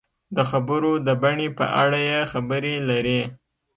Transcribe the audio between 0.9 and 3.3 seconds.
د بڼې په اړه یې خبرې لري.